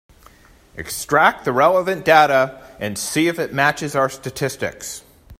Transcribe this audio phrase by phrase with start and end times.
[0.75, 5.03] Extract the relevant data and see if it matches our statistics.